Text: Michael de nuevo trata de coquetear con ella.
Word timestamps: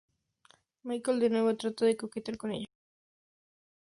Michael 0.83 1.19
de 1.19 1.29
nuevo 1.29 1.55
trata 1.55 1.85
de 1.85 1.95
coquetear 1.95 2.35
con 2.35 2.51
ella. 2.51 2.65